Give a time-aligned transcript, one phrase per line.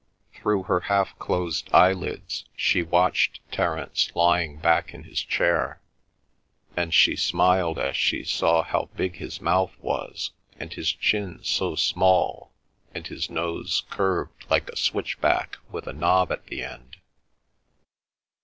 [0.33, 5.79] Through her half closed eyelids she watched Terence lying back in his chair,
[6.75, 11.75] and she smiled as she saw how big his mouth was, and his chin so
[11.75, 12.51] small,
[12.95, 16.97] and his nose curved like a switchback with a knob at the end.